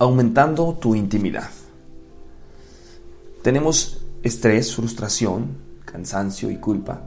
[0.00, 1.50] aumentando tu intimidad.
[3.42, 7.02] Tenemos estrés, frustración, cansancio y culpa.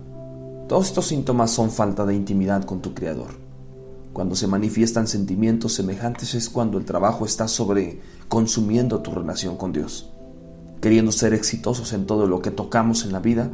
[0.68, 3.30] Todos estos síntomas son falta de intimidad con tu Creador.
[4.12, 9.72] Cuando se manifiestan sentimientos semejantes es cuando el trabajo está sobre consumiendo tu relación con
[9.72, 10.10] Dios.
[10.82, 13.50] Queriendo ser exitosos en todo lo que tocamos en la vida,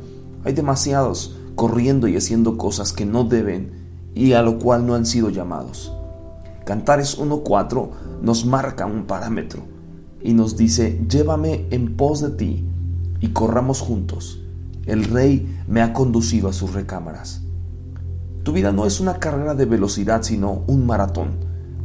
[0.46, 3.72] hay demasiados corriendo y haciendo cosas que no deben
[4.16, 5.94] y a lo cual no han sido llamados.
[6.68, 7.90] Cantares 1.4
[8.22, 9.62] nos marca un parámetro
[10.22, 12.66] y nos dice, llévame en pos de ti
[13.22, 14.42] y corramos juntos.
[14.86, 17.42] El rey me ha conducido a sus recámaras.
[18.44, 21.38] Tu vida no es una carrera de velocidad, sino un maratón.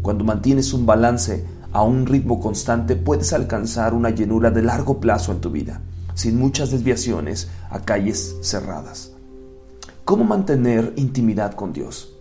[0.03, 5.31] Cuando mantienes un balance a un ritmo constante, puedes alcanzar una llenura de largo plazo
[5.31, 5.81] en tu vida,
[6.15, 9.13] sin muchas desviaciones a calles cerradas.
[10.05, 12.17] ¿Cómo mantener intimidad con Dios?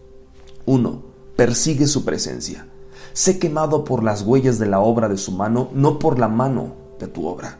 [0.67, 2.67] 1 persigue su presencia.
[3.13, 6.75] Sé quemado por las huellas de la obra de su mano, no por la mano
[6.99, 7.59] de tu obra.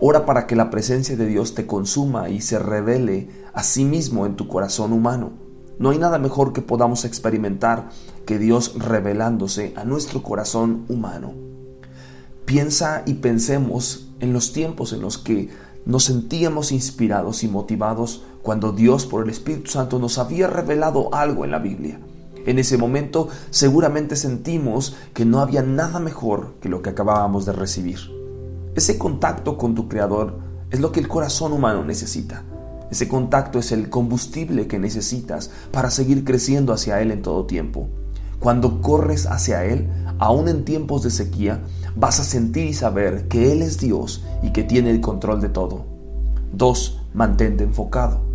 [0.00, 4.26] Ora para que la presencia de Dios te consuma y se revele a sí mismo
[4.26, 5.32] en tu corazón humano.
[5.78, 7.90] No hay nada mejor que podamos experimentar
[8.26, 11.32] que Dios revelándose a nuestro corazón humano.
[12.44, 15.48] Piensa y pensemos en los tiempos en los que
[15.84, 21.44] nos sentíamos inspirados y motivados cuando Dios por el Espíritu Santo nos había revelado algo
[21.44, 22.00] en la Biblia.
[22.48, 27.52] En ese momento seguramente sentimos que no había nada mejor que lo que acabábamos de
[27.52, 27.98] recibir.
[28.74, 30.38] Ese contacto con tu Creador
[30.70, 32.44] es lo que el corazón humano necesita.
[32.90, 37.86] Ese contacto es el combustible que necesitas para seguir creciendo hacia Él en todo tiempo.
[38.40, 39.86] Cuando corres hacia Él,
[40.18, 41.60] aún en tiempos de sequía,
[41.96, 45.50] vas a sentir y saber que Él es Dios y que tiene el control de
[45.50, 45.84] todo.
[46.54, 46.98] 2.
[47.12, 48.27] Mantente enfocado.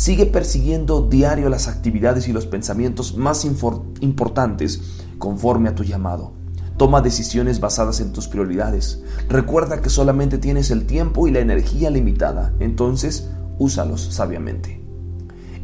[0.00, 4.80] Sigue persiguiendo diario las actividades y los pensamientos más importantes
[5.18, 6.32] conforme a tu llamado.
[6.78, 9.02] Toma decisiones basadas en tus prioridades.
[9.28, 13.28] Recuerda que solamente tienes el tiempo y la energía limitada, entonces
[13.58, 14.82] úsalos sabiamente.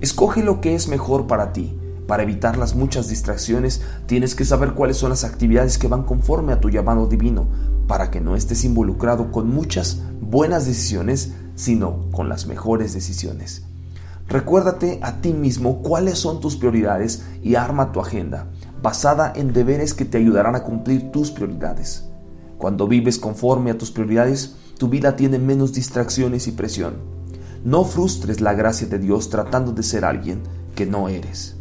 [0.02, 1.74] Escoge lo que es mejor para ti.
[2.06, 6.52] Para evitar las muchas distracciones, tienes que saber cuáles son las actividades que van conforme
[6.52, 7.48] a tu llamado divino,
[7.88, 13.62] para que no estés involucrado con muchas buenas decisiones, sino con las mejores decisiones.
[14.28, 18.46] Recuérdate a ti mismo cuáles son tus prioridades y arma tu agenda,
[18.82, 22.08] basada en deberes que te ayudarán a cumplir tus prioridades.
[22.58, 26.94] Cuando vives conforme a tus prioridades, tu vida tiene menos distracciones y presión.
[27.64, 30.42] No frustres la gracia de Dios tratando de ser alguien
[30.74, 31.56] que no eres.